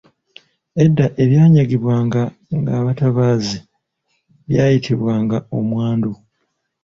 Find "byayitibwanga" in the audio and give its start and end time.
4.49-5.37